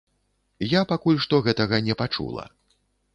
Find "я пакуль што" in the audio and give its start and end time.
0.67-1.39